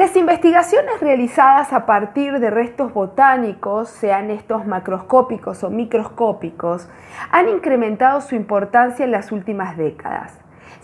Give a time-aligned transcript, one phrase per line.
[0.00, 6.88] Las investigaciones realizadas a partir de restos botánicos, sean estos macroscópicos o microscópicos,
[7.30, 10.32] han incrementado su importancia en las últimas décadas.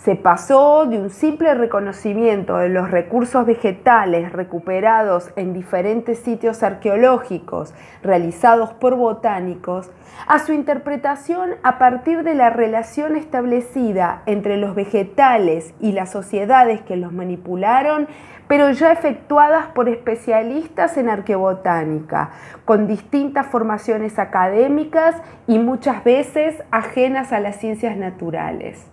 [0.07, 7.73] Se pasó de un simple reconocimiento de los recursos vegetales recuperados en diferentes sitios arqueológicos
[8.03, 9.91] realizados por botánicos
[10.25, 16.79] a su interpretación a partir de la relación establecida entre los vegetales y las sociedades
[16.83, 18.07] que los manipularon,
[18.47, 22.29] pero ya efectuadas por especialistas en arqueobotánica,
[22.63, 28.89] con distintas formaciones académicas y muchas veces ajenas a las ciencias naturales.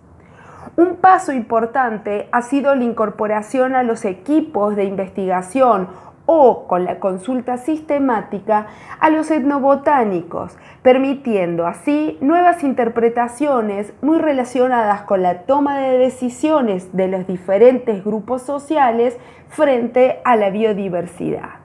[0.77, 5.87] Un paso importante ha sido la incorporación a los equipos de investigación
[6.25, 8.67] o con la consulta sistemática
[8.99, 17.07] a los etnobotánicos, permitiendo así nuevas interpretaciones muy relacionadas con la toma de decisiones de
[17.07, 19.17] los diferentes grupos sociales
[19.49, 21.64] frente a la biodiversidad.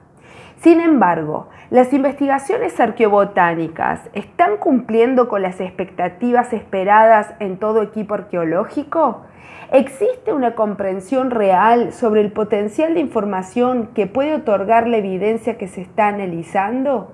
[0.61, 9.23] Sin embargo, las investigaciones arqueobotánicas están cumpliendo con las expectativas esperadas en todo equipo arqueológico.
[9.71, 15.67] ¿Existe una comprensión real sobre el potencial de información que puede otorgar la evidencia que
[15.67, 17.11] se está analizando?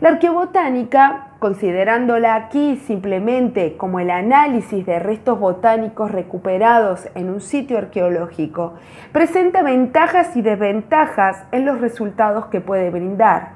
[0.00, 7.78] La arqueobotánica, considerándola aquí simplemente como el análisis de restos botánicos recuperados en un sitio
[7.78, 8.74] arqueológico,
[9.10, 13.54] presenta ventajas y desventajas en los resultados que puede brindar.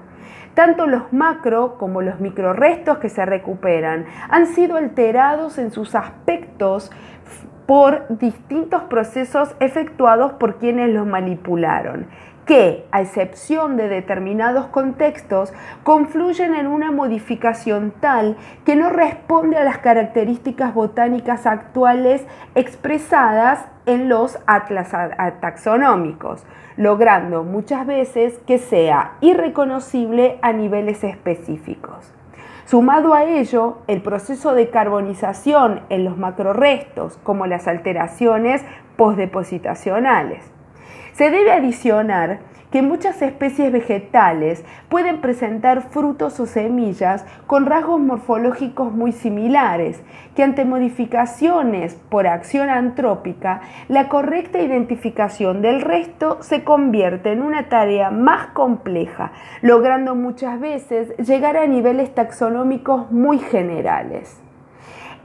[0.55, 6.91] Tanto los macro como los microrestos que se recuperan han sido alterados en sus aspectos
[7.67, 12.07] por distintos procesos efectuados por quienes los manipularon,
[12.47, 15.53] que, a excepción de determinados contextos,
[15.85, 24.09] confluyen en una modificación tal que no responde a las características botánicas actuales expresadas en
[24.09, 24.91] los atlas
[25.41, 26.45] taxonómicos,
[26.77, 32.13] logrando muchas veces que sea irreconocible a niveles específicos.
[32.65, 38.63] Sumado a ello, el proceso de carbonización en los macrorestos, como las alteraciones
[38.97, 40.45] postdepositacionales.
[41.13, 42.41] Se debe adicionar
[42.73, 50.03] que muchas especies vegetales pueden presentar frutos o semillas con rasgos morfológicos muy similares,
[50.35, 57.69] que ante modificaciones por acción antrópica, la correcta identificación del resto se convierte en una
[57.69, 64.41] tarea más compleja, logrando muchas veces llegar a niveles taxonómicos muy generales.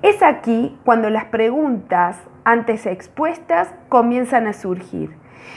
[0.01, 5.11] Es aquí cuando las preguntas antes expuestas comienzan a surgir.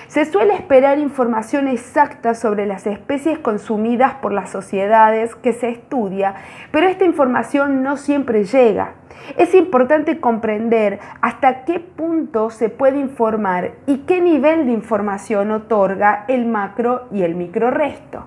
[0.09, 6.35] Se suele esperar información exacta sobre las especies consumidas por las sociedades que se estudia,
[6.73, 8.95] pero esta información no siempre llega.
[9.37, 16.25] Es importante comprender hasta qué punto se puede informar y qué nivel de información otorga
[16.27, 18.25] el macro y el microresto.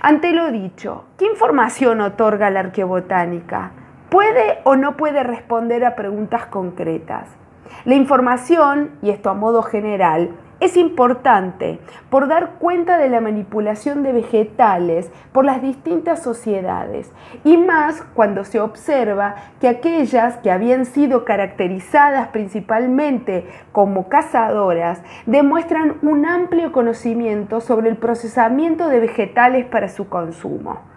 [0.00, 3.72] Ante lo dicho, ¿qué información otorga la arqueobotánica?
[4.08, 7.41] ¿Puede o no puede responder a preguntas concretas?
[7.84, 14.04] La información, y esto a modo general, es importante por dar cuenta de la manipulación
[14.04, 17.10] de vegetales por las distintas sociedades
[17.42, 25.96] y más cuando se observa que aquellas que habían sido caracterizadas principalmente como cazadoras demuestran
[26.02, 30.91] un amplio conocimiento sobre el procesamiento de vegetales para su consumo.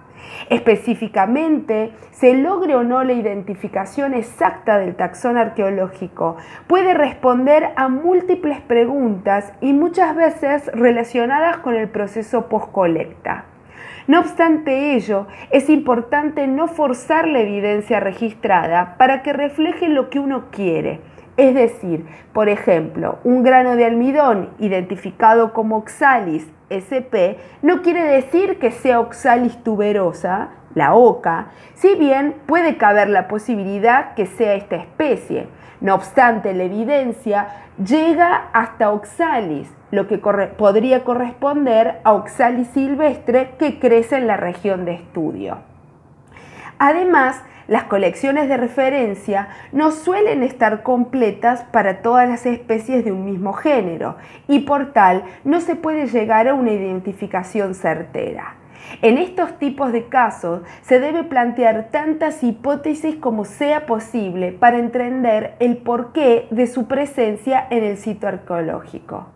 [0.50, 6.38] Específicamente, se logre o no la identificación exacta del taxón arqueológico,
[6.68, 13.46] puede responder a múltiples preguntas y muchas veces relacionadas con el proceso postcolecta.
[14.08, 20.20] No obstante ello, es importante no forzar la evidencia registrada para que refleje lo que
[20.20, 21.02] uno quiere.
[21.38, 28.58] Es decir, por ejemplo, un grano de almidón identificado como oxalis SP no quiere decir
[28.58, 34.76] que sea oxalis tuberosa, la oca, si bien puede caber la posibilidad que sea esta
[34.76, 35.48] especie.
[35.82, 37.48] No obstante, la evidencia
[37.84, 44.86] llega hasta oxalis, lo que podría corresponder a oxalis silvestre que crece en la región
[44.86, 45.58] de estudio.
[46.80, 53.26] Además, las colecciones de referencia no suelen estar completas para todas las especies de un
[53.26, 54.18] mismo género
[54.48, 58.56] y por tal no se puede llegar a una identificación certera.
[59.02, 65.56] En estos tipos de casos se debe plantear tantas hipótesis como sea posible para entender
[65.60, 69.35] el porqué de su presencia en el sitio arqueológico.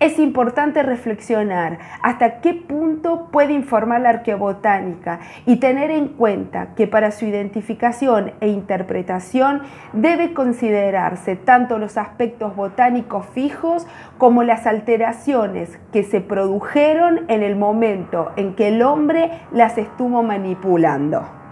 [0.00, 6.86] Es importante reflexionar hasta qué punto puede informar la arqueobotánica y tener en cuenta que
[6.86, 9.62] para su identificación e interpretación
[9.92, 13.86] debe considerarse tanto los aspectos botánicos fijos
[14.18, 20.22] como las alteraciones que se produjeron en el momento en que el hombre las estuvo
[20.22, 21.45] manipulando.